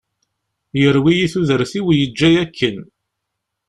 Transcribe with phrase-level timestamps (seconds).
[0.79, 2.77] Yerwi-iyi tudert-iw yeǧǧa-iyi akken.